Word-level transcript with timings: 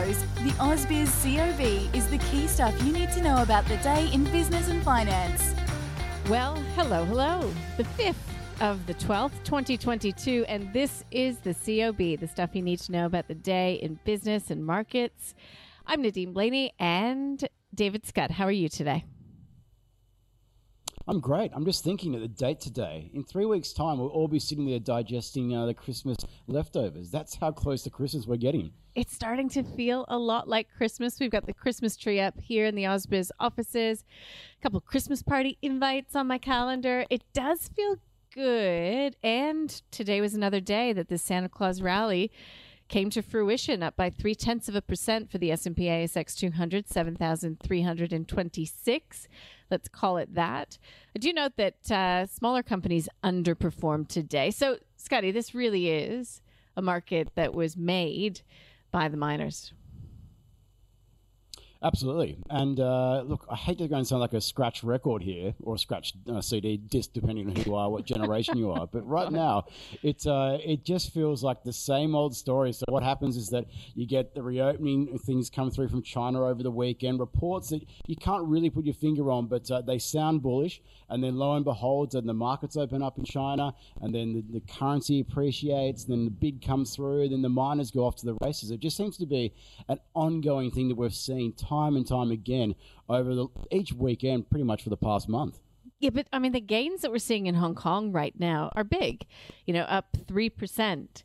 The 0.00 0.54
AusBiz 0.56 1.12
COB 1.22 1.94
is 1.94 2.08
the 2.08 2.16
key 2.30 2.46
stuff 2.46 2.74
you 2.84 2.90
need 2.90 3.12
to 3.12 3.22
know 3.22 3.42
about 3.42 3.66
the 3.66 3.76
day 3.78 4.08
in 4.14 4.24
business 4.24 4.68
and 4.68 4.82
finance. 4.82 5.54
Well, 6.30 6.54
hello, 6.74 7.04
hello. 7.04 7.52
The 7.76 7.84
5th 7.84 8.14
of 8.62 8.86
the 8.86 8.94
12th, 8.94 9.44
2022, 9.44 10.46
and 10.48 10.72
this 10.72 11.04
is 11.10 11.40
the 11.40 11.52
COB, 11.52 12.18
the 12.18 12.28
stuff 12.28 12.54
you 12.54 12.62
need 12.62 12.78
to 12.80 12.92
know 12.92 13.04
about 13.04 13.28
the 13.28 13.34
day 13.34 13.74
in 13.74 14.00
business 14.04 14.50
and 14.50 14.64
markets. 14.64 15.34
I'm 15.86 16.00
Nadine 16.00 16.32
Blayney 16.32 16.70
and 16.78 17.46
David 17.74 18.06
Scott. 18.06 18.30
How 18.30 18.46
are 18.46 18.52
you 18.52 18.70
today? 18.70 19.04
I'm 21.10 21.18
great. 21.18 21.50
I'm 21.52 21.64
just 21.64 21.82
thinking 21.82 22.14
of 22.14 22.20
the 22.20 22.28
date 22.28 22.60
today. 22.60 23.10
In 23.12 23.24
three 23.24 23.44
weeks' 23.44 23.72
time, 23.72 23.98
we'll 23.98 24.10
all 24.10 24.28
be 24.28 24.38
sitting 24.38 24.64
there 24.64 24.78
digesting 24.78 25.56
uh, 25.56 25.66
the 25.66 25.74
Christmas 25.74 26.16
leftovers. 26.46 27.10
That's 27.10 27.34
how 27.34 27.50
close 27.50 27.82
to 27.82 27.90
Christmas 27.90 28.28
we're 28.28 28.36
getting. 28.36 28.70
It's 28.94 29.12
starting 29.12 29.48
to 29.48 29.64
feel 29.64 30.04
a 30.06 30.16
lot 30.16 30.46
like 30.46 30.68
Christmas. 30.76 31.18
We've 31.18 31.28
got 31.28 31.46
the 31.46 31.52
Christmas 31.52 31.96
tree 31.96 32.20
up 32.20 32.38
here 32.40 32.64
in 32.64 32.76
the 32.76 32.84
Ausbiz 32.84 33.32
offices, 33.40 34.04
a 34.56 34.62
couple 34.62 34.80
Christmas 34.80 35.20
party 35.20 35.58
invites 35.60 36.14
on 36.14 36.28
my 36.28 36.38
calendar. 36.38 37.04
It 37.10 37.24
does 37.32 37.66
feel 37.74 37.96
good. 38.32 39.16
And 39.24 39.82
today 39.90 40.20
was 40.20 40.34
another 40.34 40.60
day 40.60 40.92
that 40.92 41.08
the 41.08 41.18
Santa 41.18 41.48
Claus 41.48 41.82
rally 41.82 42.30
came 42.90 43.08
to 43.08 43.22
fruition, 43.22 43.82
up 43.82 43.96
by 43.96 44.10
three 44.10 44.34
tenths 44.34 44.68
of 44.68 44.74
a 44.74 44.82
percent 44.82 45.30
for 45.30 45.38
the 45.38 45.50
S&P 45.52 45.84
ASX 45.84 46.36
200, 46.36 46.86
7,326. 46.88 49.28
Let's 49.70 49.88
call 49.88 50.18
it 50.18 50.34
that. 50.34 50.76
I 51.16 51.20
do 51.20 51.32
note 51.32 51.52
that 51.56 51.90
uh, 51.90 52.26
smaller 52.26 52.62
companies 52.62 53.08
underperformed 53.24 54.08
today. 54.08 54.50
So, 54.50 54.76
Scotty, 54.96 55.30
this 55.30 55.54
really 55.54 55.88
is 55.88 56.42
a 56.76 56.82
market 56.82 57.30
that 57.36 57.54
was 57.54 57.74
made 57.76 58.42
by 58.90 59.08
the 59.08 59.16
miners. 59.16 59.72
Absolutely. 61.82 62.36
And 62.50 62.78
uh, 62.78 63.22
look, 63.22 63.46
I 63.48 63.56
hate 63.56 63.78
to 63.78 63.88
go 63.88 63.96
and 63.96 64.06
sound 64.06 64.20
like 64.20 64.34
a 64.34 64.40
scratch 64.40 64.84
record 64.84 65.22
here 65.22 65.54
or 65.62 65.76
a 65.76 65.78
scratch 65.78 66.12
uh, 66.30 66.42
CD 66.42 66.76
disc, 66.76 67.14
depending 67.14 67.48
on 67.48 67.56
who 67.56 67.70
you 67.70 67.74
are, 67.74 67.88
what 67.88 68.04
generation 68.04 68.58
you 68.58 68.70
are. 68.70 68.86
But 68.86 69.08
right 69.08 69.32
now, 69.32 69.64
it 70.02 70.26
uh, 70.26 70.58
it 70.62 70.84
just 70.84 71.14
feels 71.14 71.42
like 71.42 71.62
the 71.62 71.72
same 71.72 72.14
old 72.14 72.36
story. 72.36 72.74
So 72.74 72.84
what 72.88 73.02
happens 73.02 73.38
is 73.38 73.48
that 73.48 73.64
you 73.94 74.06
get 74.06 74.34
the 74.34 74.42
reopening 74.42 75.18
things 75.20 75.48
come 75.48 75.70
through 75.70 75.88
from 75.88 76.02
China 76.02 76.44
over 76.44 76.62
the 76.62 76.70
weekend, 76.70 77.18
reports 77.18 77.70
that 77.70 77.82
you 78.06 78.16
can't 78.16 78.44
really 78.44 78.68
put 78.68 78.84
your 78.84 78.94
finger 78.94 79.30
on, 79.30 79.46
but 79.46 79.70
uh, 79.70 79.80
they 79.80 79.98
sound 79.98 80.42
bullish. 80.42 80.82
And 81.08 81.24
then 81.24 81.36
lo 81.36 81.56
and 81.56 81.64
behold, 81.64 82.14
and 82.14 82.28
the 82.28 82.34
markets 82.34 82.76
open 82.76 83.02
up 83.02 83.18
in 83.18 83.24
China, 83.24 83.74
and 84.00 84.14
then 84.14 84.32
the, 84.32 84.60
the 84.60 84.60
currency 84.60 85.20
appreciates, 85.20 86.04
then 86.04 86.24
the 86.24 86.30
bid 86.30 86.64
comes 86.64 86.94
through, 86.94 87.30
then 87.30 87.42
the 87.42 87.48
miners 87.48 87.90
go 87.90 88.04
off 88.04 88.16
to 88.16 88.26
the 88.26 88.36
races. 88.42 88.70
It 88.70 88.78
just 88.78 88.96
seems 88.96 89.16
to 89.16 89.26
be 89.26 89.52
an 89.88 89.98
ongoing 90.14 90.70
thing 90.70 90.88
that 90.88 90.96
we've 90.96 91.12
seen 91.12 91.52
time 91.70 91.96
and 91.96 92.06
time 92.06 92.30
again 92.30 92.74
over 93.08 93.34
the, 93.34 93.46
each 93.70 93.92
weekend, 93.92 94.50
pretty 94.50 94.64
much 94.64 94.82
for 94.82 94.90
the 94.90 94.96
past 94.96 95.28
month. 95.28 95.58
Yeah, 96.00 96.10
but 96.10 96.26
I 96.32 96.38
mean, 96.38 96.52
the 96.52 96.60
gains 96.60 97.02
that 97.02 97.10
we're 97.10 97.18
seeing 97.18 97.46
in 97.46 97.54
Hong 97.54 97.74
Kong 97.74 98.10
right 98.10 98.34
now 98.38 98.72
are 98.74 98.84
big, 98.84 99.26
you 99.66 99.74
know, 99.74 99.82
up 99.82 100.16
3%. 100.26 101.22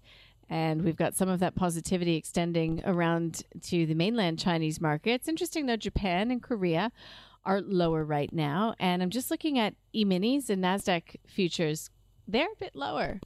And 0.50 0.84
we've 0.84 0.98
got 0.98 1.16
some 1.16 1.30
of 1.30 1.40
that 1.40 1.56
positivity 1.56 2.16
extending 2.16 2.82
around 2.86 3.44
to 3.64 3.86
the 3.86 3.96
mainland 3.96 4.38
Chinese 4.38 4.80
market. 4.80 5.12
It's 5.12 5.28
interesting, 5.28 5.66
though, 5.66 5.78
Japan 5.78 6.30
and 6.30 6.44
Korea 6.44 6.92
are 7.46 7.62
lower 7.62 8.04
right 8.04 8.32
now. 8.32 8.76
And 8.80 9.02
I'm 9.02 9.10
just 9.10 9.32
looking 9.32 9.58
at 9.58 9.74
e 9.94 10.06
minis 10.06 10.50
and 10.50 10.64
NASDAQ 10.64 11.16
futures, 11.26 11.90
they're 12.28 12.52
a 12.52 12.60
bit 12.60 12.76
lower. 12.76 13.20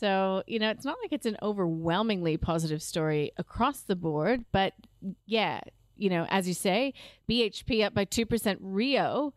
So, 0.00 0.42
you 0.46 0.58
know, 0.58 0.70
it's 0.70 0.84
not 0.84 0.96
like 1.02 1.12
it's 1.12 1.26
an 1.26 1.36
overwhelmingly 1.42 2.36
positive 2.36 2.82
story 2.82 3.32
across 3.36 3.80
the 3.80 3.96
board, 3.96 4.44
but 4.52 4.74
yeah, 5.26 5.60
you 5.98 6.08
know, 6.10 6.26
as 6.30 6.46
you 6.48 6.54
say, 6.54 6.94
BHP 7.28 7.84
up 7.84 7.92
by 7.94 8.04
2%, 8.04 8.56
Rio 8.60 9.34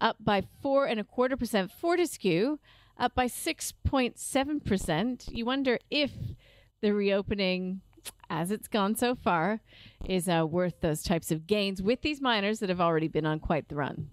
up 0.00 0.16
by 0.20 0.42
four 0.62 0.86
and 0.86 0.98
a 0.98 1.04
quarter 1.04 1.36
percent, 1.36 1.70
Fortescue 1.70 2.58
up 2.98 3.14
by 3.14 3.26
6.7%. 3.26 5.28
You 5.32 5.44
wonder 5.44 5.78
if 5.90 6.12
the 6.80 6.94
reopening, 6.94 7.82
as 8.30 8.50
it's 8.50 8.68
gone 8.68 8.94
so 8.96 9.14
far, 9.14 9.60
is 10.06 10.28
uh, 10.28 10.46
worth 10.46 10.80
those 10.80 11.02
types 11.02 11.30
of 11.30 11.46
gains 11.46 11.82
with 11.82 12.00
these 12.02 12.20
miners 12.20 12.58
that 12.60 12.68
have 12.68 12.80
already 12.80 13.08
been 13.08 13.26
on 13.26 13.40
quite 13.40 13.68
the 13.68 13.74
run. 13.76 14.10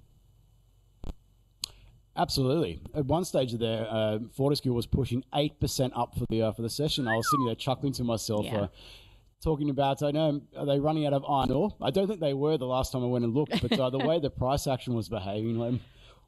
Absolutely. 2.17 2.79
At 2.93 3.05
one 3.05 3.25
stage 3.25 3.51
there, 3.53 3.87
uh, 3.89 4.19
Fortescue 4.33 4.71
was 4.73 4.87
pushing 4.87 5.23
eight 5.33 5.59
percent 5.59 5.91
up 5.97 6.17
for 6.17 6.25
the 6.29 6.43
uh, 6.43 6.51
for 6.53 6.61
the 6.61 6.69
session. 6.69 7.09
I 7.09 7.17
was 7.17 7.29
sitting 7.29 7.45
there 7.45 7.55
chuckling 7.55 7.91
to 7.93 8.05
myself, 8.05 8.45
Yeah. 8.45 8.57
uh, 8.61 8.67
talking 9.45 9.69
about. 9.69 10.01
I 10.03 10.11
know 10.11 10.41
are 10.57 10.65
they 10.65 10.79
running 10.79 11.05
out 11.05 11.13
of 11.13 11.23
iron 11.23 11.51
ore? 11.51 11.75
I 11.81 11.91
don't 11.91 12.07
think 12.07 12.19
they 12.19 12.33
were 12.33 12.57
the 12.57 12.65
last 12.65 12.91
time 12.91 13.03
I 13.03 13.07
went 13.07 13.23
and 13.23 13.33
looked, 13.33 13.61
but 13.61 13.79
uh, 13.79 13.89
the 13.91 13.99
way 13.99 14.19
the 14.19 14.29
price 14.29 14.65
action 14.65 14.95
was 14.95 15.07
behaving, 15.07 15.57
like, 15.57 15.79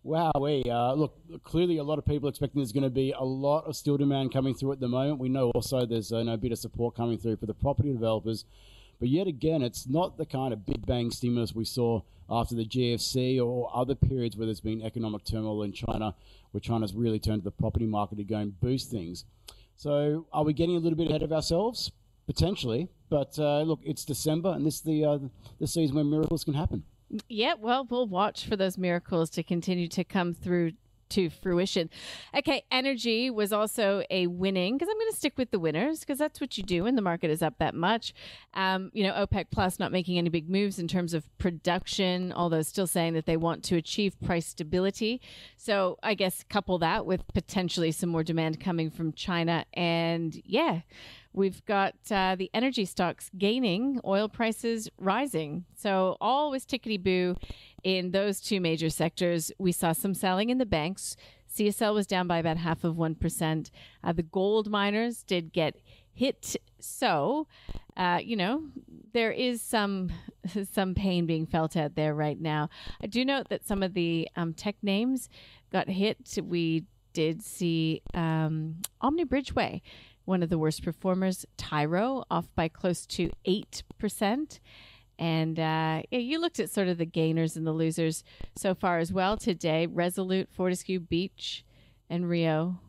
wow, 0.04 0.32
we 0.40 0.64
uh, 0.70 0.94
look 0.94 1.18
clearly 1.44 1.78
a 1.78 1.84
lot 1.84 1.98
of 1.98 2.06
people 2.06 2.30
expecting 2.30 2.62
there's 2.62 2.72
going 2.72 2.84
to 2.84 2.90
be 2.92 3.12
a 3.18 3.24
lot 3.24 3.66
of 3.66 3.76
steel 3.76 3.98
demand 3.98 4.32
coming 4.32 4.54
through 4.54 4.72
at 4.72 4.80
the 4.80 4.88
moment. 4.88 5.20
We 5.20 5.30
know 5.30 5.50
also 5.52 5.86
there's 5.86 6.14
uh, 6.14 6.22
no 6.24 6.38
bit 6.38 6.52
of 6.52 6.60
support 6.60 6.96
coming 6.96 7.18
through 7.18 7.38
for 7.38 7.48
the 7.48 7.56
property 7.56 7.92
developers. 7.92 8.46
But 9.00 9.10
yet 9.10 9.28
again, 9.28 9.64
it's 9.64 9.88
not 9.88 10.18
the 10.18 10.26
kind 10.26 10.54
of 10.54 10.66
big 10.66 10.86
bang 10.86 11.12
stimulus 11.12 11.54
we 11.54 11.66
saw 11.66 12.02
after 12.30 12.56
the 12.56 12.66
GFC 12.66 13.44
or 13.44 13.72
other 13.74 13.96
periods 13.96 14.38
where 14.38 14.46
there's 14.46 14.62
been 14.62 14.82
economic 14.82 15.24
turmoil 15.24 15.64
in 15.64 15.72
China, 15.72 16.16
where 16.52 16.62
China's 16.62 16.94
really 16.94 17.20
turned 17.20 17.42
to 17.42 17.46
the 17.46 17.52
property 17.52 17.86
market 17.86 18.18
to 18.18 18.24
go 18.24 18.38
and 18.38 18.60
boost 18.60 18.92
things. 18.92 19.26
So, 19.76 20.26
are 20.34 20.44
we 20.44 20.54
getting 20.54 20.76
a 20.76 20.80
little 20.80 20.98
bit 20.98 21.10
ahead 21.10 21.22
of 21.22 21.32
ourselves? 21.32 21.92
Potentially, 22.28 22.90
but 23.10 23.40
uh, 23.40 23.62
look, 23.62 23.80
it's 23.84 24.04
December, 24.04 24.50
and 24.50 24.66
this 24.66 24.76
is 24.76 24.82
the 24.82 25.06
uh, 25.06 25.18
the 25.60 25.68
season 25.68 25.96
where 25.96 26.04
miracles 26.04 26.44
can 26.44 26.54
happen. 26.54 26.84
Yeah, 27.30 27.54
well, 27.58 27.88
we'll 27.90 28.08
watch 28.08 28.46
for 28.46 28.58
those 28.58 28.78
miracles 28.78 29.30
to 29.32 29.44
continue 29.44 29.88
to 29.88 30.04
come 30.04 30.34
through 30.34 30.74
to 31.10 31.30
fruition. 31.30 31.90
Okay, 32.36 32.64
energy 32.72 33.30
was 33.30 33.54
also 33.54 34.04
a 34.10 34.28
winning 34.28 34.76
because 34.76 34.90
I'm 34.90 34.98
going 34.98 35.12
to 35.12 35.18
stick 35.18 35.38
with 35.38 35.52
the 35.52 35.60
winners 35.60 36.02
because 36.02 36.18
that's 36.18 36.42
what 36.42 36.58
you 36.58 36.64
do 36.64 36.84
when 36.84 36.96
the 36.96 37.02
market 37.02 37.32
is 37.32 37.42
up 37.42 37.56
that 37.60 37.76
much. 37.76 38.14
Um, 38.54 38.92
you 38.94 39.04
know, 39.04 39.14
OPEC 39.14 39.46
Plus 39.52 39.80
not 39.80 39.92
making 39.92 40.18
any 40.18 40.30
big 40.30 40.50
moves 40.50 40.80
in 40.80 40.88
terms 40.88 41.14
of 41.14 41.26
production, 41.38 42.34
although 42.34 42.62
still 42.62 42.88
saying 42.88 43.14
that 43.14 43.26
they 43.26 43.38
want 43.38 43.64
to 43.66 43.76
achieve 43.76 44.20
price 44.22 44.48
stability. 44.48 45.22
So 45.56 45.98
I 46.04 46.14
guess 46.14 46.44
couple 46.50 46.78
that 46.80 47.06
with 47.06 47.22
potentially 47.34 47.92
some 47.92 48.10
more 48.10 48.24
demand 48.24 48.60
coming 48.60 48.90
from 48.90 49.14
China, 49.14 49.66
and 49.74 50.40
yeah. 50.46 50.82
We've 51.38 51.64
got 51.66 51.94
uh, 52.10 52.36
the 52.36 52.50
energy 52.52 52.84
stocks 52.84 53.30
gaining, 53.38 54.02
oil 54.04 54.28
prices 54.28 54.90
rising. 54.98 55.66
So 55.76 56.18
all 56.20 56.50
was 56.50 56.66
tickety 56.66 57.02
boo 57.02 57.36
in 57.84 58.10
those 58.10 58.42
two 58.42 58.60
major 58.60 58.90
sectors. 58.90 59.52
We 59.60 59.72
saw 59.72 59.92
some 59.92 60.16
selling 60.16 60.50
in 60.50 60.58
the 60.58 60.66
banks. 60.66 61.16
CSL 61.56 61.94
was 61.94 62.08
down 62.08 62.28
by 62.28 62.40
about 62.40 62.58
half 62.58 62.84
of 62.84 62.96
1%. 62.96 63.70
Uh, 64.04 64.14
the 64.14 64.24
gold 64.24 64.72
miners 64.72 65.22
did 65.22 65.54
get 65.54 65.76
hit. 66.12 66.56
So, 66.80 67.46
uh, 67.96 68.20
you 68.20 68.36
know, 68.36 68.64
there 69.14 69.32
is 69.32 69.62
some 69.62 70.10
some 70.74 70.96
pain 70.96 71.28
being 71.28 71.46
felt 71.46 71.78
out 71.78 71.94
there 71.94 72.16
right 72.16 72.42
now. 72.42 72.72
I 73.00 73.06
do 73.06 73.24
note 73.24 73.50
that 73.50 73.64
some 73.64 73.84
of 73.84 73.94
the 73.94 74.28
um, 74.36 74.56
tech 74.56 74.78
names 74.82 75.30
got 75.72 75.88
hit. 75.88 76.40
We 76.42 76.86
did 77.14 77.44
see 77.44 78.02
um, 78.16 78.78
Omni 79.02 79.26
Bridgeway 79.26 79.82
one 80.28 80.44
of 80.44 80.50
the 80.50 80.58
worst 80.58 80.84
performers, 80.84 81.46
Tyro, 81.56 82.26
off 82.30 82.50
by 82.54 82.68
close 82.68 83.06
to 83.06 83.32
8%. 83.48 84.60
And 85.18 85.60
uh, 85.60 86.02
yeah, 86.12 86.20
you 86.20 86.40
looked 86.40 86.60
at 86.60 86.70
sort 86.70 86.90
of 86.90 86.98
the 86.98 87.06
gainers 87.06 87.56
and 87.56 87.66
the 87.66 87.72
losers 87.72 88.24
so 88.56 88.76
far 88.76 89.00
as 89.00 89.12
well 89.12 89.38
today. 89.38 89.88
Resolute, 89.88 90.50
Fortescue, 90.52 91.00
Beach, 91.00 91.64
and 92.10 92.30
Rio, 92.30 92.80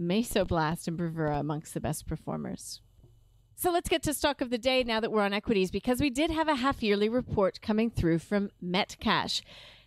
Mesoblast, 0.00 0.88
and 0.88 0.96
Bravura 0.96 1.38
amongst 1.38 1.74
the 1.74 1.80
best 1.80 2.06
performers. 2.06 2.80
So 3.54 3.70
let's 3.70 3.88
get 3.88 4.02
to 4.04 4.14
stock 4.14 4.40
of 4.40 4.50
the 4.50 4.58
day 4.58 4.82
now 4.82 5.00
that 5.00 5.12
we're 5.12 5.22
on 5.22 5.32
equities 5.32 5.70
because 5.70 6.00
we 6.00 6.10
did 6.10 6.30
have 6.30 6.48
a 6.48 6.56
half 6.56 6.82
yearly 6.82 7.08
report 7.08 7.60
coming 7.60 7.90
through 7.90 8.18
from 8.18 8.50
Metcash. 8.62 9.42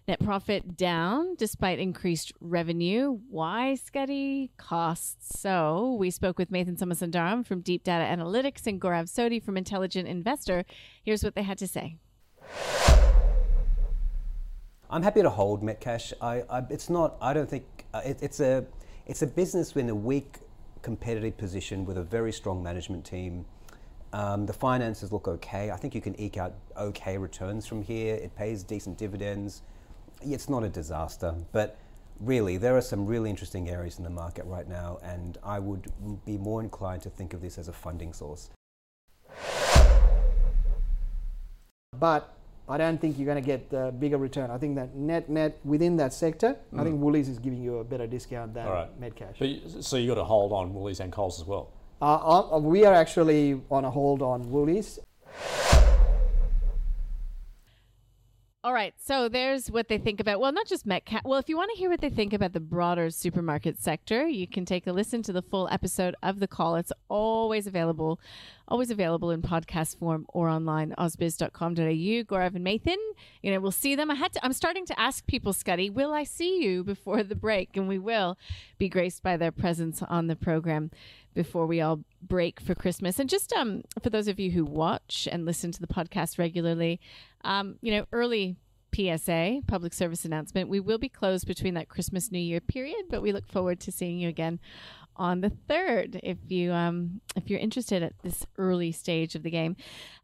Net 0.10 0.20
profit 0.22 0.76
down 0.76 1.36
despite 1.36 1.78
increased 1.78 2.34
revenue. 2.42 3.20
Why, 3.30 3.76
Scotty? 3.76 4.50
Costs. 4.58 5.40
So 5.40 5.98
we 6.00 6.10
spoke 6.10 6.40
with 6.40 6.50
Nathan 6.50 6.78
Somasundaram 6.78 7.46
from 7.46 7.62
Deep 7.62 7.84
Data 7.84 8.04
Analytics 8.04 8.66
and 8.66 8.82
Gaurav 8.82 9.08
Sodhi 9.08 9.40
from 9.40 9.56
Intelligent 9.56 10.08
Investor. 10.08 10.66
Here's 11.04 11.24
what 11.24 11.36
they 11.36 11.44
had 11.44 11.60
to 11.60 11.68
say. 11.68 11.98
I'm 14.90 15.04
happy 15.04 15.22
to 15.22 15.30
hold 15.30 15.62
Metcash. 15.62 16.12
I, 16.20 16.42
I 16.50 16.64
it's 16.72 16.90
not. 16.90 17.16
I 17.22 17.32
don't 17.32 17.48
think 17.48 17.66
uh, 17.94 18.02
it, 18.04 18.18
it's 18.24 18.40
a 18.40 18.66
it's 19.06 19.22
a 19.22 19.28
business 19.28 19.76
in 19.76 19.90
a 19.90 19.96
weak 19.96 20.38
competitive 20.82 21.38
position 21.38 21.86
with 21.86 22.00
a 22.00 22.04
very 22.04 22.32
strong 22.32 22.64
management 22.64 23.06
team. 23.06 23.46
Um, 24.12 24.48
the 24.48 24.54
finances 24.54 25.12
look 25.12 25.28
okay. 25.28 25.70
I 25.70 25.78
think 25.78 25.94
you 25.94 26.02
can 26.02 26.20
eke 26.20 26.38
out 26.38 26.56
okay 26.76 27.16
returns 27.16 27.68
from 27.68 27.84
here. 27.84 28.16
It 28.16 28.36
pays 28.36 28.64
decent 28.64 28.98
dividends 28.98 29.62
it's 30.22 30.50
not 30.50 30.64
a 30.64 30.70
disaster, 30.70 31.36
but 31.52 31.78
really, 32.20 32.58
there 32.58 32.76
are 32.76 32.82
some 32.82 33.06
really 33.06 33.30
interesting 33.30 33.70
areas 33.70 33.98
in 33.98 34.04
the 34.04 34.10
market 34.10 34.46
right 34.46 34.68
now, 34.68 35.00
and 35.04 35.38
I 35.44 35.60
would 35.60 35.92
be 36.26 36.38
more 36.38 36.62
inclined 36.62 37.02
to 37.04 37.10
think 37.10 37.34
of 37.34 37.42
this 37.42 37.58
as 37.58 37.68
a 37.68 37.74
funding 37.74 38.14
source. 38.14 38.50
But 41.98 42.34
I 42.68 42.78
don't 42.78 43.02
think 43.02 43.18
you're 43.18 43.26
going 43.26 43.44
to 43.44 43.46
get 43.46 43.68
a 43.72 43.92
bigger 43.92 44.18
return. 44.18 44.52
I 44.52 44.58
think 44.58 44.76
that 44.76 44.96
net 44.96 45.28
net 45.30 45.60
within 45.64 45.98
that 45.98 46.14
sector, 46.14 46.56
mm. 46.74 46.80
I 46.80 46.84
think 46.84 47.02
Woolies 47.02 47.28
is 47.28 47.40
giving 47.40 47.62
you 47.62 47.80
a 47.80 47.84
better 47.84 48.08
discount 48.08 48.54
than 48.54 48.68
right. 48.68 49.02
Metcash. 49.02 49.40
But, 49.40 49.84
so 49.84 49.98
you 49.98 50.08
got 50.08 50.16
to 50.16 50.24
hold 50.24 50.52
on 50.52 50.74
Woolies 50.74 51.00
and 51.00 51.12
Coles 51.12 51.42
as 51.42 51.48
well. 51.48 51.72
Uh, 52.02 52.56
uh, 52.56 52.60
we 52.60 52.86
are 52.86 52.94
actually 52.94 53.60
on 53.70 53.86
a 53.86 53.92
hold 53.92 54.22
on 54.22 54.50
Woolies. 54.52 55.00
All 58.62 58.74
right, 58.74 58.94
so 58.98 59.30
there's 59.30 59.72
what 59.72 59.88
they 59.88 59.98
think 59.98 60.20
about. 60.20 60.42
Well, 60.42 60.52
not 60.52 60.68
just 60.68 60.86
Metcash. 60.86 61.22
Well, 61.24 61.40
if 61.40 61.48
you 61.48 61.56
want 61.56 61.72
to 61.72 61.78
hear 61.78 61.90
what 61.90 62.02
they 62.02 62.10
think 62.10 62.34
about 62.34 62.52
the 62.52 62.60
broader 62.60 63.10
supermarket 63.10 63.80
sector, 63.80 64.28
you 64.28 64.48
can 64.48 64.66
take 64.66 64.86
a 64.86 64.92
listen 64.92 65.24
to 65.24 65.32
the 65.32 65.42
full 65.42 65.70
episode 65.72 66.14
of 66.22 66.42
the 66.42 66.48
call. 66.48 66.76
It's 66.76 66.92
always 67.08 67.68
available, 67.68 68.20
always 68.68 68.92
available 68.92 69.32
in 69.32 69.42
podcast 69.42 69.98
form 69.98 70.26
or 70.28 70.50
online. 70.50 70.94
Ausbiz.com.au. 70.98 71.74
Gaurav 71.80 72.56
and 72.56 72.66
Nathan, 72.66 72.98
you 73.42 73.50
know, 73.50 73.62
we'll 73.62 73.72
see 73.72 73.96
them. 73.96 74.12
I 74.12 74.16
had 74.16 74.34
to. 74.34 74.44
I'm 74.44 74.52
starting 74.52 74.86
to 74.88 75.00
ask 75.00 75.26
people, 75.26 75.54
Scotty, 75.54 75.90
will 75.90 76.12
I 76.12 76.26
see 76.26 76.62
you 76.62 76.84
before 76.84 77.24
the 77.24 77.36
break? 77.36 77.78
And 77.78 77.88
we 77.88 77.98
will 77.98 78.38
be 78.78 78.90
graced 78.90 79.24
by 79.24 79.38
their 79.38 79.54
presence 79.54 80.02
on 80.02 80.28
the 80.28 80.36
program 80.36 80.92
before 81.34 81.66
we 81.66 81.82
all 81.82 82.02
break 82.22 82.60
for 82.60 82.76
Christmas. 82.76 83.20
And 83.20 83.30
just 83.30 83.54
um, 83.54 83.84
for 84.02 84.10
those 84.10 84.28
of 84.28 84.40
you 84.40 84.52
who 84.52 84.66
watch 84.66 85.28
and 85.32 85.46
listen 85.46 85.72
to 85.72 85.82
the 85.82 85.88
podcast 85.88 86.38
regularly, 86.38 87.00
um, 87.44 87.78
you 87.82 87.92
know, 87.92 88.06
early 88.12 88.58
PSA, 88.96 89.62
public 89.68 89.94
service 89.94 90.26
announcement, 90.26 90.70
we 90.70 90.80
will 90.80 90.98
be 90.98 91.10
closed 91.10 91.48
between 91.48 91.76
that 91.76 91.90
Christmas 91.90 92.32
New 92.32 92.40
Year 92.40 92.60
period, 92.60 93.06
but 93.10 93.22
we 93.22 93.32
look 93.32 93.48
forward 93.48 93.80
to 93.82 93.92
seeing 93.92 94.20
you 94.20 94.30
again 94.30 94.60
on 95.16 95.42
the 95.42 95.50
third 95.50 96.18
if 96.24 96.38
you 96.48 96.72
um 96.72 97.20
if 97.36 97.50
you're 97.50 97.60
interested 97.60 98.02
at 98.02 98.14
this 98.24 98.46
early 98.58 98.92
stage 98.92 99.36
of 99.36 99.44
the 99.44 99.52
game. 99.52 99.76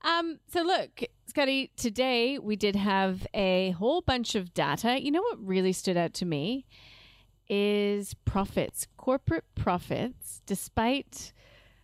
Um 0.04 0.40
so 0.48 0.62
look, 0.62 1.04
Scotty, 1.28 1.72
today 1.75 2.40
we 2.40 2.56
did 2.56 2.78
have 2.78 3.28
a 3.34 3.72
whole 3.72 4.02
bunch 4.02 4.36
of 4.36 4.54
data. 4.54 5.04
You 5.04 5.12
know 5.12 5.22
what 5.22 5.46
really 5.46 5.74
stood 5.74 5.98
out 5.98 6.13
to 6.16 6.25
me? 6.25 6.66
Is 7.50 8.13
profits, 8.25 8.88
corporate 8.97 9.45
profits, 9.56 10.42
despite, 10.45 11.33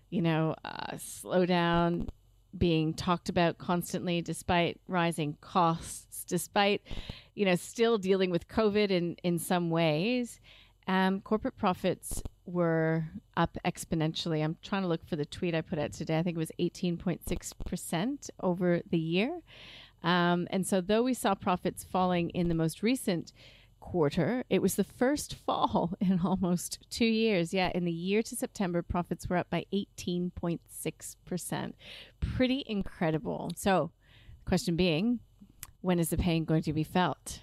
you 0.09 0.21
know, 0.21 0.55
uh, 0.65 0.93
slowdown 0.95 2.07
being 2.57 2.93
talked 2.93 3.29
about 3.29 3.57
constantly, 3.57 4.21
despite 4.21 4.79
rising 4.87 5.37
costs, 5.41 6.23
despite, 6.25 6.81
you 7.35 7.45
know, 7.45 7.55
still 7.55 7.97
dealing 7.97 8.29
with 8.29 8.47
COVID 8.47 8.91
in, 8.91 9.15
in 9.23 9.39
some 9.39 9.69
ways, 9.69 10.39
um, 10.87 11.21
corporate 11.21 11.57
profits 11.57 12.21
were 12.45 13.05
up 13.37 13.57
exponentially. 13.65 14.43
I'm 14.43 14.57
trying 14.61 14.81
to 14.81 14.87
look 14.87 15.05
for 15.05 15.15
the 15.15 15.25
tweet 15.25 15.55
I 15.55 15.61
put 15.61 15.79
out 15.79 15.93
today. 15.93 16.17
I 16.17 16.23
think 16.23 16.35
it 16.35 16.39
was 16.39 16.51
18.6% 16.59 18.29
over 18.41 18.81
the 18.89 18.97
year. 18.97 19.39
Um, 20.03 20.47
and 20.49 20.65
so, 20.65 20.81
though 20.81 21.03
we 21.03 21.13
saw 21.13 21.35
profits 21.35 21.83
falling 21.83 22.31
in 22.31 22.49
the 22.49 22.55
most 22.55 22.81
recent 22.81 23.31
quarter. 23.81 24.45
It 24.49 24.61
was 24.61 24.75
the 24.75 24.85
first 24.85 25.35
fall 25.35 25.93
in 25.99 26.21
almost 26.23 26.79
two 26.89 27.05
years. 27.05 27.53
Yeah, 27.53 27.69
in 27.75 27.83
the 27.83 27.91
year 27.91 28.23
to 28.23 28.35
September, 28.35 28.81
profits 28.81 29.27
were 29.27 29.35
up 29.35 29.49
by 29.49 29.65
18.6%. 29.73 31.73
Pretty 32.21 32.63
incredible. 32.65 33.51
So, 33.57 33.91
question 34.45 34.77
being, 34.77 35.19
when 35.81 35.99
is 35.99 36.09
the 36.09 36.17
pain 36.17 36.45
going 36.45 36.63
to 36.63 36.71
be 36.71 36.83
felt? 36.83 37.41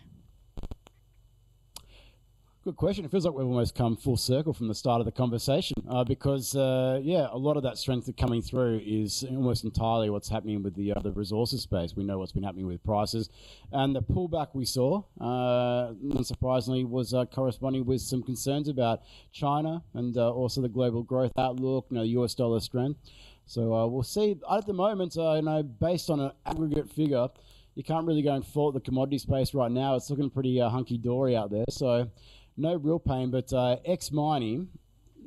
Good 2.68 2.76
question. 2.76 3.06
It 3.06 3.10
feels 3.10 3.24
like 3.24 3.32
we've 3.32 3.46
almost 3.46 3.74
come 3.74 3.96
full 3.96 4.18
circle 4.18 4.52
from 4.52 4.68
the 4.68 4.74
start 4.74 5.00
of 5.00 5.06
the 5.06 5.10
conversation 5.10 5.74
uh, 5.88 6.04
because, 6.04 6.54
uh, 6.54 7.00
yeah, 7.02 7.26
a 7.30 7.38
lot 7.38 7.56
of 7.56 7.62
that 7.62 7.78
strength 7.78 8.14
coming 8.18 8.42
through 8.42 8.82
is 8.84 9.24
almost 9.30 9.64
entirely 9.64 10.10
what's 10.10 10.28
happening 10.28 10.62
with 10.62 10.74
the 10.74 10.92
uh, 10.92 11.00
the 11.00 11.10
resources 11.10 11.62
space. 11.62 11.96
We 11.96 12.04
know 12.04 12.18
what's 12.18 12.32
been 12.32 12.42
happening 12.42 12.66
with 12.66 12.84
prices, 12.84 13.30
and 13.72 13.96
the 13.96 14.02
pullback 14.02 14.48
we 14.52 14.66
saw, 14.66 15.04
uh, 15.18 15.94
unsurprisingly, 15.94 16.86
was 16.86 17.14
uh, 17.14 17.24
corresponding 17.24 17.86
with 17.86 18.02
some 18.02 18.22
concerns 18.22 18.68
about 18.68 19.00
China 19.32 19.82
and 19.94 20.18
uh, 20.18 20.30
also 20.30 20.60
the 20.60 20.68
global 20.68 21.02
growth 21.02 21.32
outlook, 21.38 21.86
you 21.88 21.96
know, 21.96 22.02
US 22.02 22.34
dollar 22.34 22.60
strength. 22.60 23.00
So 23.46 23.86
we'll 23.86 24.02
see. 24.02 24.36
At 24.52 24.66
the 24.66 24.74
moment, 24.74 25.16
you 25.16 25.40
know, 25.40 25.62
based 25.62 26.10
on 26.10 26.20
an 26.20 26.32
aggregate 26.44 26.90
figure, 26.90 27.28
you 27.76 27.82
can't 27.82 28.06
really 28.06 28.20
go 28.20 28.34
and 28.34 28.44
fault 28.44 28.74
the 28.74 28.80
commodity 28.80 29.16
space 29.16 29.54
right 29.54 29.70
now. 29.70 29.94
It's 29.94 30.10
looking 30.10 30.28
pretty 30.28 30.58
hunky 30.58 30.98
dory 30.98 31.34
out 31.34 31.50
there. 31.50 31.64
So 31.70 32.10
no 32.58 32.74
real 32.74 32.98
pain, 32.98 33.30
but 33.30 33.52
uh, 33.52 33.76
X 33.84 34.12
mining, 34.12 34.68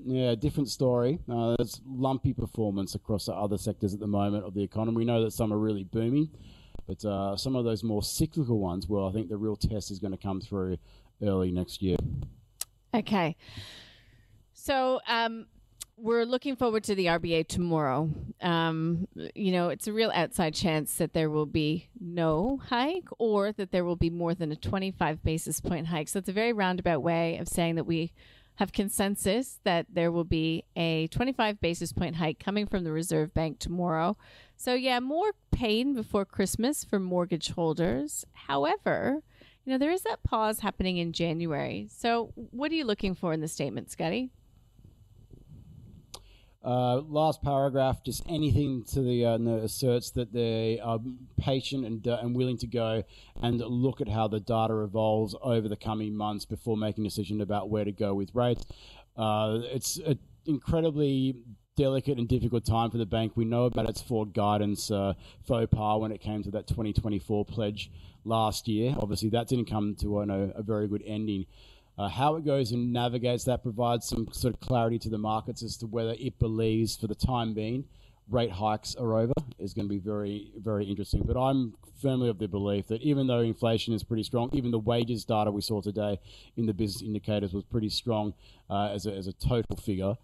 yeah, 0.06 0.36
different 0.36 0.70
story. 0.70 1.20
Uh, 1.32 1.56
there's 1.58 1.82
lumpy 1.88 2.34
performance 2.34 2.96
across 2.96 3.26
the 3.26 3.34
other 3.34 3.58
sectors 3.58 3.94
at 3.94 4.00
the 4.00 4.08
moment 4.08 4.46
of 4.46 4.54
the 4.54 4.64
economy. 4.64 4.98
We 4.98 5.06
know 5.06 5.24
that 5.24 5.32
some 5.32 5.54
are 5.54 5.58
really 5.58 5.84
booming, 5.84 6.30
but 6.88 7.04
uh, 7.06 7.38
some 7.38 7.56
of 7.56 7.66
those 7.66 7.84
more 7.84 8.04
cyclical 8.04 8.60
ones, 8.60 8.88
well, 8.88 9.08
I 9.08 9.12
think 9.12 9.30
the 9.30 9.38
real 9.38 9.56
test 9.56 9.92
is 9.92 10.00
going 10.00 10.12
to 10.12 10.18
come 10.18 10.42
through 10.42 10.78
early 11.24 11.52
next 11.52 11.82
year. 11.82 11.98
Okay. 12.94 13.36
So, 14.54 15.00
um, 15.08 15.48
we're 16.02 16.26
looking 16.26 16.56
forward 16.56 16.84
to 16.86 16.96
the 16.96 17.06
RBA 17.06 17.48
tomorrow. 17.48 18.10
Um, 18.42 19.08
you 19.36 19.52
know, 19.52 19.70
it's 19.70 19.88
a 19.88 19.94
real 19.94 20.12
outside 20.16 20.56
chance 20.56 20.96
that 20.96 21.14
there 21.14 21.30
will 21.30 21.46
be 21.46 21.90
no 22.00 22.60
hike 22.70 23.08
or 23.20 23.52
that 23.52 23.72
there 23.72 23.86
will 23.86 23.96
be 23.96 24.10
more 24.10 24.34
than 24.34 24.52
a 24.52 24.56
25 24.56 25.24
basis 25.24 25.62
point 25.62 25.88
hike. 25.88 26.08
So 26.08 26.18
it's 26.18 26.30
a 26.30 26.34
very 26.34 26.54
roundabout 26.54 27.04
way 27.04 27.38
of 27.38 27.48
saying 27.48 27.76
that 27.76 27.84
we 27.84 28.14
have 28.56 28.72
consensus 28.72 29.60
that 29.64 29.86
there 29.94 30.12
will 30.12 30.24
be 30.24 30.64
a 30.76 31.08
25 31.08 31.62
basis 31.62 31.94
point 31.94 32.16
hike 32.16 32.40
coming 32.40 32.66
from 32.66 32.84
the 32.84 32.92
Reserve 32.92 33.32
Bank 33.34 33.60
tomorrow. 33.60 34.18
So, 34.58 34.74
yeah, 34.74 35.00
more 35.00 35.34
pain 35.52 35.94
before 35.94 36.26
Christmas 36.26 36.84
for 36.84 37.00
mortgage 37.00 37.52
holders. 37.52 38.26
However, 38.34 39.22
you 39.66 39.72
know, 39.72 39.78
there 39.78 39.92
is 39.92 40.02
that 40.02 40.24
pause 40.24 40.60
happening 40.60 40.98
in 40.98 41.14
January. 41.14 41.88
So, 41.92 42.34
what 42.36 42.72
are 42.72 42.76
you 42.76 42.86
looking 42.86 43.14
for 43.14 43.34
in 43.34 43.42
the 43.42 43.48
statement, 43.48 43.92
Scotty? 43.92 44.32
Uh, 46.64 47.02
last 47.08 47.42
paragraph, 47.42 48.04
just 48.04 48.22
anything 48.30 48.84
to 48.84 49.02
the 49.02 49.26
uh, 49.26 49.38
no, 49.38 49.58
asserts 49.58 50.12
that 50.12 50.32
they 50.32 50.80
are 50.80 51.00
patient 51.40 51.86
and, 51.86 52.08
uh, 52.08 52.20
and 52.22 52.36
willing 52.36 52.58
to 52.58 52.68
go 52.68 53.04
and 53.42 53.60
look 53.62 54.00
at 54.00 54.08
how 54.08 54.28
the 54.28 54.40
data 54.40 54.78
evolves 54.82 55.36
over 55.42 55.68
the 55.68 55.76
coming 55.76 56.16
months 56.16 56.46
before 56.46 56.78
making 56.78 57.04
a 57.04 57.08
decision 57.08 57.42
about 57.42 57.72
where 57.72 57.84
to 57.84 57.92
go 57.92 58.14
with 58.14 58.30
rates. 58.36 58.64
Uh, 59.18 59.60
it's 59.64 59.98
an 59.98 60.20
incredibly 60.46 61.36
delicate 61.78 62.20
and 62.20 62.28
difficult 62.28 62.64
time 62.64 62.92
for 62.92 63.00
the 63.00 63.08
bank. 63.08 63.32
We 63.36 63.46
know 63.46 63.66
about 63.66 63.90
its 63.90 64.02
forward 64.02 64.34
guidance 64.34 64.92
uh, 64.92 65.14
faux 65.48 65.68
pas 65.74 66.00
when 66.00 66.12
it 66.12 66.22
came 66.22 66.44
to 66.44 66.52
that 66.52 66.68
2024 66.68 67.44
pledge 67.46 67.90
last 68.24 68.68
year. 68.68 68.94
Obviously, 69.00 69.30
that 69.30 69.48
didn't 69.48 69.66
come 69.66 69.96
to 69.96 70.20
a 70.20 70.62
very 70.62 70.88
good 70.88 71.02
ending. 71.08 71.48
Uh, 71.98 72.08
how 72.08 72.36
it 72.36 72.46
goes 72.46 72.72
and 72.72 72.94
navigates 72.94 73.44
that 73.44 73.62
provides 73.62 74.08
some 74.08 74.28
sort 74.32 74.54
of 74.54 74.60
clarity 74.60 74.98
to 74.98 75.10
the 75.10 75.18
markets 75.18 75.62
as 75.62 75.78
to 75.78 75.86
whether 75.86 76.16
it 76.20 76.40
believes, 76.40 76.96
for 76.96 77.08
the 77.08 77.16
time 77.16 77.54
being, 77.54 77.84
rate 78.30 78.52
hikes 78.52 78.96
are 78.96 79.18
over 79.18 79.34
is 79.60 79.74
going 79.74 79.88
to 79.88 79.94
be 79.94 80.00
very, 80.00 80.52
very 80.58 80.86
interesting. 80.86 81.24
But 81.26 81.38
I'm 81.38 81.74
firmly 82.02 82.30
of 82.30 82.40
the 82.40 82.48
belief 82.48 82.88
that 82.88 83.02
even 83.02 83.28
though 83.28 83.42
inflation 83.42 83.94
is 83.94 84.04
pretty 84.04 84.24
strong, 84.24 84.50
even 84.54 84.72
the 84.72 84.80
wages 84.80 85.26
data 85.26 85.52
we 85.52 85.62
saw 85.62 85.82
today 85.82 86.20
in 86.58 86.66
the 86.66 86.74
business 86.74 87.04
indicators 87.04 87.54
was 87.54 87.64
pretty 87.66 87.90
strong 87.90 88.34
uh, 88.70 88.88
as, 88.88 89.06
a, 89.06 89.14
as 89.14 89.28
a 89.28 89.34
total 89.34 89.76
figure. 89.76 90.16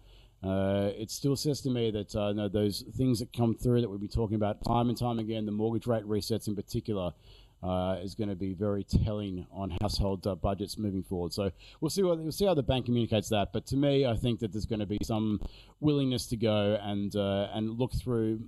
Uh, 0.42 0.90
it 0.96 1.10
still 1.10 1.34
says 1.36 1.60
to 1.60 1.70
me 1.70 1.90
that 1.90 2.14
uh, 2.14 2.48
those 2.48 2.84
things 2.96 3.18
that 3.18 3.32
come 3.32 3.54
through 3.54 3.80
that 3.80 3.90
we've 3.90 4.00
been 4.00 4.08
talking 4.08 4.36
about 4.36 4.64
time 4.64 4.88
and 4.88 4.96
time 4.96 5.18
again, 5.18 5.46
the 5.46 5.52
mortgage 5.52 5.86
rate 5.86 6.04
resets 6.04 6.46
in 6.46 6.54
particular, 6.54 7.12
uh, 7.62 7.96
is 8.02 8.14
going 8.14 8.28
to 8.28 8.36
be 8.36 8.54
very 8.54 8.84
telling 8.84 9.46
on 9.52 9.76
household 9.80 10.26
uh, 10.26 10.34
budgets 10.34 10.78
moving 10.78 11.02
forward. 11.02 11.32
So 11.32 11.50
we'll 11.80 11.90
see 11.90 12.02
what 12.02 12.18
we'll 12.18 12.32
see 12.32 12.46
how 12.46 12.54
the 12.54 12.62
bank 12.62 12.86
communicates 12.86 13.28
that. 13.30 13.52
But 13.52 13.66
to 13.66 13.76
me, 13.76 14.06
I 14.06 14.16
think 14.16 14.40
that 14.40 14.52
there's 14.52 14.66
going 14.66 14.80
to 14.80 14.86
be 14.86 14.98
some 15.02 15.40
willingness 15.80 16.26
to 16.26 16.36
go 16.36 16.78
and 16.80 17.14
uh, 17.16 17.48
and 17.52 17.78
look 17.78 17.92
through 17.94 18.40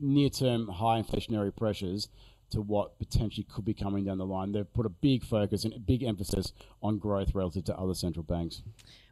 near-term 0.00 0.68
high 0.68 1.00
inflationary 1.00 1.54
pressures 1.54 2.08
to 2.50 2.60
what 2.60 2.98
potentially 2.98 3.46
could 3.50 3.64
be 3.64 3.72
coming 3.72 4.04
down 4.04 4.18
the 4.18 4.26
line. 4.26 4.52
They've 4.52 4.74
put 4.74 4.84
a 4.84 4.90
big 4.90 5.24
focus 5.24 5.64
and 5.64 5.72
a 5.72 5.78
big 5.78 6.02
emphasis 6.02 6.52
on 6.82 6.98
growth 6.98 7.34
relative 7.34 7.64
to 7.64 7.76
other 7.76 7.94
central 7.94 8.22
banks. 8.22 8.62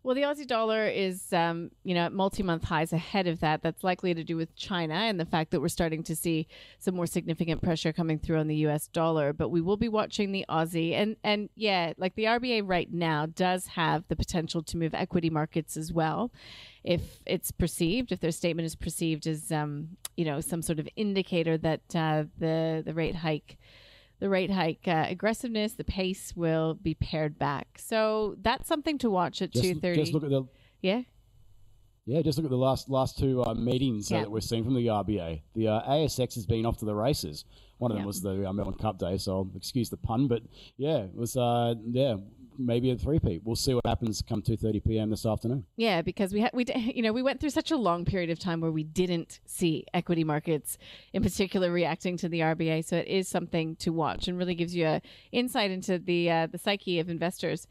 Well, 0.03 0.15
the 0.15 0.23
Aussie 0.23 0.47
dollar 0.47 0.87
is, 0.87 1.31
um, 1.31 1.71
you 1.85 1.95
know, 1.95 2.00
at 2.00 2.12
multi-month 2.15 2.65
highs 2.65 2.95
ahead 2.95 3.27
of 3.27 3.41
that. 3.41 3.61
That's 3.62 3.85
likely 3.85 4.15
to 4.15 4.25
do 4.25 4.35
with 4.35 4.57
China 4.57 4.95
and 4.95 5.21
the 5.21 5.27
fact 5.27 5.50
that 5.50 5.61
we're 5.61 5.69
starting 5.69 6.03
to 6.05 6.17
see 6.17 6.49
some 6.79 6.95
more 6.95 7.07
significant 7.07 7.61
pressure 7.61 7.93
coming 7.93 8.19
through 8.19 8.39
on 8.39 8.47
the 8.47 8.57
U.S. 8.57 8.87
dollar. 8.87 9.35
But 9.35 9.50
we 9.50 9.61
will 9.61 9.77
be 9.77 9.91
watching 9.91 10.33
the 10.33 10.47
Aussie, 10.49 10.95
and 10.95 11.17
and 11.23 11.50
yeah, 11.55 11.93
like 11.99 12.15
the 12.15 12.25
RBA 12.25 12.62
right 12.65 12.91
now 12.91 13.27
does 13.27 13.67
have 13.67 14.05
the 14.09 14.17
potential 14.17 14.62
to 14.62 14.79
move 14.79 14.95
equity 14.95 15.29
markets 15.29 15.77
as 15.77 15.93
well, 15.93 16.33
if 16.83 17.21
it's 17.27 17.50
perceived, 17.50 18.11
if 18.11 18.21
their 18.21 18.33
statement 18.33 18.65
is 18.65 18.77
perceived 18.77 19.27
as, 19.27 19.53
um, 19.53 19.99
you 20.17 20.25
know, 20.25 20.41
some 20.41 20.62
sort 20.62 20.79
of 20.79 20.89
indicator 20.97 21.59
that 21.59 21.83
uh, 21.95 22.25
the 22.39 22.83
the 22.87 22.95
rate 22.95 23.17
hike 23.17 23.59
the 24.21 24.29
rate 24.29 24.50
hike 24.50 24.87
uh, 24.87 25.07
aggressiveness, 25.09 25.73
the 25.73 25.85
pace 25.85 26.35
will 26.37 26.75
be 26.75 26.95
pared 26.95 27.39
back. 27.39 27.79
So 27.79 28.37
that's 28.41 28.69
something 28.69 28.99
to 28.99 29.11
watch 29.11 29.43
at 29.43 29.53
two 29.53 29.75
thirty. 29.75 30.00
Just 30.00 30.12
look 30.15 30.23
at 30.25 30.31
the 30.31 30.45
yeah. 30.81 31.03
Yeah, 32.07 32.23
just 32.23 32.39
look 32.39 32.45
at 32.45 32.50
the 32.50 32.57
last 32.57 32.89
last 32.89 33.19
two 33.19 33.43
uh, 33.43 33.55
meetings 33.55 34.11
uh, 34.11 34.17
Yeah. 34.17 34.21
that 34.23 34.31
we're 34.31 34.41
seeing 34.41 34.65
from 34.65 34.75
the 34.75 34.87
RBA. 34.87 35.43
The 35.55 35.69
uh, 35.69 35.83
ASX 35.91 36.35
has 36.35 36.47
been 36.47 36.67
off 36.67 36.79
to 36.79 36.85
the 36.85 36.95
races. 36.95 37.45
One 37.79 37.91
of 37.91 37.97
them 37.97 38.03
Yeah. 38.05 38.07
was 38.07 38.21
the 38.21 38.49
uh, 38.49 38.53
Melbourne 38.53 38.75
Cup 38.75 38.99
day, 38.99 39.17
so 39.17 39.33
I'll 39.37 39.50
excuse 39.57 39.91
the 39.91 39.97
pun, 39.97 40.27
but 40.29 40.43
yeah, 40.77 40.99
it 41.05 41.15
was 41.15 41.37
uh, 41.37 41.75
yeah 41.91 42.17
maybe 42.61 42.90
a 42.90 42.97
three-peat. 42.97 43.43
We'll 43.45 43.57
see 43.57 43.75
what 43.75 43.87
happens 43.87 44.23
come 44.23 44.43
two 44.43 44.57
thirty 44.57 44.81
p.m. 44.81 45.11
this 45.11 45.26
afternoon. 45.26 45.64
Yeah, 45.76 46.02
because 46.02 46.33
we 46.33 46.40
had 46.40 46.50
we 46.52 46.64
you 46.95 47.02
know 47.02 47.12
we 47.12 47.23
went 47.23 47.40
through 47.40 47.50
such 47.50 47.71
a 47.71 47.76
long 47.76 48.05
period 48.05 48.31
of 48.31 48.38
time 48.38 48.61
where 48.61 48.71
we 48.71 48.85
didn't 48.85 49.40
see 49.47 49.85
equity 49.95 50.25
markets 50.25 50.79
in 51.12 51.23
particular 51.23 51.73
reacting 51.73 52.17
to 52.19 52.29
the 52.29 52.40
RBA, 52.40 52.85
so 52.85 52.97
it 52.97 53.09
is 53.09 53.29
something 53.29 53.76
to 53.76 53.93
watch 53.93 54.29
and 54.29 54.38
really 54.38 54.55
gives 54.55 54.75
you 54.75 54.87
a 54.87 55.02
insight 55.33 55.71
into 55.71 55.99
the 55.99 56.31
uh, 56.31 56.47
the 56.47 56.59
psyche 56.59 57.00
of 57.00 57.09
investors. 57.09 57.67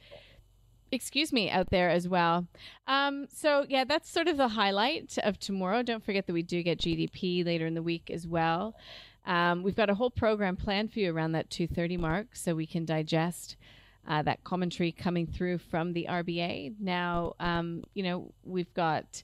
Excuse 0.91 1.31
me, 1.31 1.51
out 1.51 1.69
there 1.69 1.89
as 1.89 2.08
well. 2.08 2.48
Um, 2.88 3.27
so 3.31 3.65
yeah, 3.69 3.84
that's 3.84 4.10
sort 4.10 4.27
of 4.27 4.38
the 4.38 4.48
highlight 4.50 5.17
of 5.22 5.39
tomorrow. 5.39 5.84
Don't 5.84 6.03
forget 6.03 6.25
that 6.25 6.34
we 6.34 6.41
do 6.41 6.63
get 6.63 6.79
GDP 6.79 7.46
later 7.46 7.67
in 7.67 7.75
the 7.75 7.84
week 7.84 8.10
as 8.10 8.25
well. 8.25 8.75
Um, 9.25 9.62
we've 9.62 9.75
got 9.75 9.91
a 9.91 9.93
whole 9.93 10.10
program 10.10 10.55
planned 10.55 10.91
for 10.91 11.00
you 11.00 11.13
around 11.13 11.34
that 11.34 11.51
two 11.51 11.67
thirty 11.67 11.98
mark, 11.98 12.36
so 12.36 12.55
we 12.55 12.65
can 12.65 12.86
digest 12.86 13.55
uh, 14.08 14.22
that 14.24 14.44
commentary 14.44 14.91
coming 14.91 15.27
through 15.27 15.58
from 15.58 15.94
the 15.94 16.08
RBA. 16.10 16.75
Now, 16.79 17.34
um, 17.39 17.84
you 17.94 18.03
know, 18.03 18.34
we've 18.44 18.74
got 18.74 19.24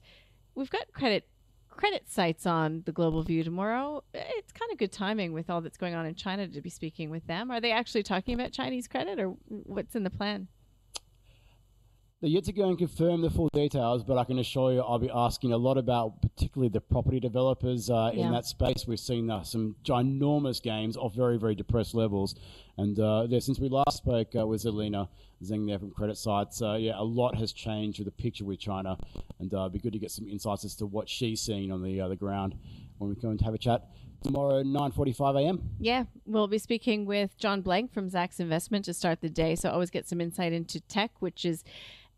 we've 0.55 0.70
got 0.70 0.91
credit 0.94 1.27
CreditSights 1.75 2.48
on 2.48 2.84
the 2.86 2.91
Global 2.91 3.22
View 3.24 3.44
tomorrow. 3.44 4.03
It's 4.13 4.51
kind 4.51 4.72
of 4.72 4.77
good 4.77 4.91
timing 4.91 5.34
with 5.34 5.50
all 5.50 5.62
that's 5.62 5.77
going 5.77 5.94
on 5.94 6.05
in 6.05 6.15
China 6.15 6.48
to 6.48 6.62
be 6.62 6.70
speaking 6.70 7.10
with 7.10 7.27
them. 7.27 7.51
Are 7.51 7.60
they 7.60 7.72
actually 7.72 8.03
talking 8.03 8.34
about 8.34 8.51
Chinese 8.51 8.88
credit, 8.88 9.20
or 9.20 9.36
what's 9.48 9.96
in 9.96 10.03
the 10.03 10.10
plan? 10.10 10.48
They're 12.25 12.32
yet 12.32 12.46
to 12.46 12.53
go 12.53 12.70
and 12.70 12.75
confirm 12.75 13.22
the 13.22 13.29
full 13.29 13.50
details, 13.53 14.03
but 14.03 14.17
I 14.17 14.24
can 14.24 14.39
assure 14.39 14.74
you 14.74 14.82
I'll 14.82 14.98
be 14.98 15.12
asking 15.13 15.53
a 15.53 15.58
lot 15.58 15.77
about 15.77 16.24
particularly 16.24 16.70
the 16.70 16.82
property 16.82 17.20
developers 17.20 17.88
uh, 17.91 18.10
Yeah. 18.15 18.25
in 18.25 18.32
that 18.32 18.46
space. 18.46 18.88
We've 18.88 19.00
seen 19.00 19.29
uh, 19.29 19.44
some 19.44 19.75
ginormous 19.84 20.60
gains 20.60 20.98
off 20.98 21.13
very, 21.13 21.38
very 21.38 21.53
depressed 21.53 21.94
levels. 21.94 22.34
And 22.79 23.00
uh, 23.00 23.27
yeah, 23.29 23.38
since 23.38 23.60
we 23.60 23.70
last 23.70 23.98
spoke 23.98 24.29
uh, 24.36 24.48
with 24.48 24.63
Zerlina 24.63 25.08
Zeng 25.44 25.67
there 25.67 25.77
from 25.77 25.91
CreditSights, 25.91 26.63
uh, 26.63 26.77
yeah, 26.77 26.94
a 26.98 27.03
lot 27.03 27.36
has 27.38 27.53
changed 27.53 28.00
with 28.00 28.08
the 28.08 28.24
picture 28.24 28.44
with 28.44 28.58
China. 28.58 28.98
And 29.38 29.53
uh, 29.53 29.60
it'd 29.60 29.74
be 29.74 29.79
good 29.79 29.94
to 29.94 30.00
get 30.00 30.10
some 30.10 30.27
insights 30.27 30.65
as 30.65 30.74
to 30.77 30.88
what 30.88 31.08
she's 31.08 31.44
seeing 31.44 31.72
on 31.72 31.84
the, 31.84 32.01
uh, 32.01 32.08
the 32.08 32.15
ground 32.15 32.55
when 32.98 33.12
we 33.12 33.15
come 33.15 33.29
and 33.29 33.41
have 33.41 33.53
a 33.53 33.60
chat 33.60 33.84
tomorrow, 34.24 34.63
9.45 34.63 35.44
a.m. 35.46 35.62
Yeah, 35.79 36.05
we'll 36.25 36.48
be 36.48 36.58
speaking 36.58 37.05
with 37.05 37.38
John 37.38 37.62
Blank 37.62 37.94
from 37.94 38.10
Zacks 38.10 38.39
Investment 38.39 38.86
to 38.86 38.96
start 38.96 39.22
the 39.22 39.29
day. 39.29 39.53
So 39.53 39.70
always 39.70 39.91
get 39.91 40.08
some 40.08 40.20
insight 40.20 40.53
into 40.53 40.79
tech, 40.79 41.12
which 41.20 41.46
is 41.46 41.63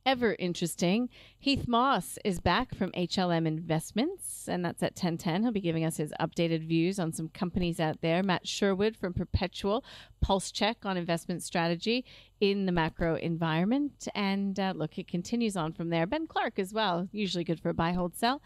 ever 0.07 0.37
interesting. 0.39 1.09
Heath 1.37 1.67
Moss 1.67 2.17
is 2.23 2.39
back 2.39 2.73
from 2.73 2.93
HLM 2.93 3.45
Investments, 3.45 4.47
and 4.47 4.63
that's 4.63 4.81
at 4.81 4.93
1010. 4.93 5.43
He'll 5.43 5.51
be 5.51 5.59
giving 5.59 5.83
us 5.83 5.97
his 5.97 6.13
updated 6.17 6.65
views 6.65 6.97
on 6.97 7.11
some 7.11 7.27
companies 7.27 7.81
out 7.81 7.99
there. 7.99 8.23
Matt 8.23 8.47
Sherwood 8.47 8.95
from 8.95 9.13
Perpetual, 9.13 9.83
pulse 10.21 10.49
check 10.49 10.85
on 10.85 10.95
investment 10.95 11.43
strategy 11.43 12.05
in 12.39 12.65
the 12.65 12.71
macro 12.71 13.15
environment. 13.15 14.07
And 14.15 14.57
uh, 14.57 14.71
look, 14.77 14.97
it 14.97 15.09
continues 15.09 15.57
on 15.57 15.73
from 15.73 15.89
there. 15.89 16.07
Ben 16.07 16.25
Clark 16.25 16.57
as 16.57 16.73
well, 16.73 17.09
usually 17.11 17.43
good 17.43 17.59
for 17.59 17.67
a 17.67 17.73
buy, 17.73 17.91
hold, 17.91 18.15
sell. 18.15 18.41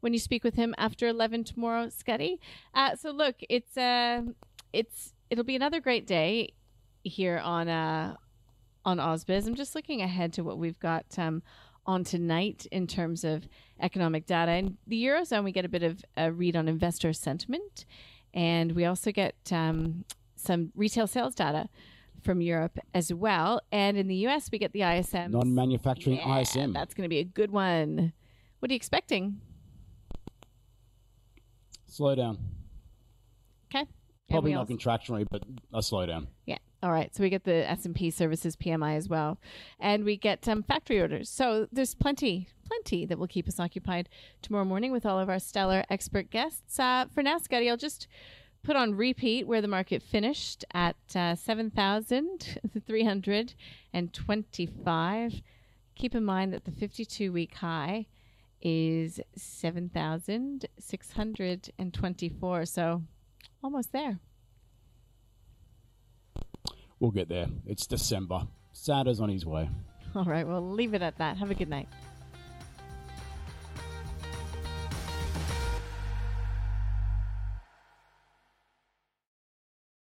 When 0.00 0.12
you 0.12 0.18
speak 0.18 0.42
with 0.42 0.56
him 0.56 0.74
after 0.78 1.06
11 1.06 1.44
tomorrow, 1.44 1.90
Scotty. 1.90 2.40
Uh, 2.74 2.96
so 2.96 3.12
look, 3.12 3.36
it's 3.48 3.76
uh, 3.76 4.22
it's 4.72 5.14
it'll 5.30 5.44
be 5.44 5.54
another 5.54 5.78
great 5.78 6.08
day 6.08 6.54
here 7.04 7.38
on 7.38 7.68
uh, 7.68 8.16
on 8.84 8.98
Ausbiz. 8.98 9.46
I'm 9.46 9.54
just 9.54 9.74
looking 9.74 10.02
ahead 10.02 10.32
to 10.34 10.44
what 10.44 10.58
we've 10.58 10.78
got 10.78 11.06
um, 11.18 11.42
on 11.86 12.04
tonight 12.04 12.66
in 12.70 12.86
terms 12.86 13.24
of 13.24 13.48
economic 13.80 14.26
data. 14.26 14.52
In 14.52 14.76
the 14.86 15.04
Eurozone, 15.04 15.44
we 15.44 15.52
get 15.52 15.64
a 15.64 15.68
bit 15.68 15.82
of 15.82 16.04
a 16.16 16.32
read 16.32 16.56
on 16.56 16.68
investor 16.68 17.12
sentiment, 17.12 17.84
and 18.32 18.72
we 18.72 18.84
also 18.84 19.12
get 19.12 19.34
um, 19.52 20.04
some 20.36 20.72
retail 20.74 21.06
sales 21.06 21.34
data 21.34 21.68
from 22.22 22.40
Europe 22.40 22.78
as 22.94 23.12
well. 23.12 23.60
And 23.70 23.96
in 23.96 24.08
the 24.08 24.26
US, 24.28 24.50
we 24.50 24.58
get 24.58 24.72
the 24.72 24.82
ISM. 24.82 25.30
Non-manufacturing 25.32 26.16
Yeah, 26.16 26.40
ISM. 26.40 26.72
That's 26.72 26.94
going 26.94 27.04
to 27.04 27.08
be 27.08 27.18
a 27.18 27.24
good 27.24 27.50
one. 27.50 28.12
What 28.58 28.70
are 28.70 28.74
you 28.74 28.76
expecting? 28.76 29.40
Slow 31.86 32.14
down. 32.14 32.38
Okay. 33.74 33.86
Probably 34.30 34.52
not 34.52 34.60
also- 34.60 34.74
contractionary, 34.74 35.26
but 35.30 35.42
a 35.72 35.78
slowdown. 35.78 36.28
Yeah. 36.46 36.58
All 36.84 36.92
right. 36.92 37.14
So 37.16 37.22
we 37.22 37.30
get 37.30 37.44
the 37.44 37.68
S 37.68 37.86
and 37.86 37.94
P 37.94 38.10
Services 38.10 38.56
PMI 38.56 38.98
as 38.98 39.08
well, 39.08 39.38
and 39.80 40.04
we 40.04 40.18
get 40.18 40.46
um, 40.46 40.62
factory 40.62 41.00
orders. 41.00 41.30
So 41.30 41.66
there's 41.72 41.94
plenty, 41.94 42.46
plenty 42.68 43.06
that 43.06 43.18
will 43.18 43.26
keep 43.26 43.48
us 43.48 43.58
occupied 43.58 44.10
tomorrow 44.42 44.66
morning 44.66 44.92
with 44.92 45.06
all 45.06 45.18
of 45.18 45.30
our 45.30 45.38
stellar 45.38 45.84
expert 45.88 46.30
guests. 46.30 46.78
Uh, 46.78 47.06
for 47.14 47.22
now, 47.22 47.38
Scotty, 47.38 47.70
I'll 47.70 47.78
just 47.78 48.06
put 48.62 48.76
on 48.76 48.94
repeat 48.96 49.46
where 49.46 49.62
the 49.62 49.68
market 49.68 50.02
finished 50.02 50.62
at 50.74 50.96
uh, 51.16 51.34
seven 51.36 51.70
thousand 51.70 52.60
three 52.86 53.04
hundred 53.04 53.54
and 53.94 54.12
twenty-five. 54.12 55.40
Keep 55.94 56.14
in 56.14 56.24
mind 56.24 56.52
that 56.52 56.66
the 56.66 56.70
52-week 56.70 57.54
high 57.54 58.04
is 58.60 59.20
seven 59.34 59.88
thousand 59.88 60.66
six 60.78 61.12
hundred 61.12 61.70
and 61.78 61.94
twenty-four. 61.94 62.66
So 62.66 63.04
almost 63.62 63.92
there. 63.92 64.18
We'll 67.04 67.10
get 67.10 67.28
there. 67.28 67.48
It's 67.66 67.86
December. 67.86 68.46
Santa's 68.72 69.20
on 69.20 69.28
his 69.28 69.44
way. 69.44 69.68
All 70.14 70.24
right, 70.24 70.48
we'll 70.48 70.72
leave 70.72 70.94
it 70.94 71.02
at 71.02 71.18
that. 71.18 71.36
Have 71.36 71.50
a 71.50 71.54
good 71.54 71.68
night. 71.68 71.86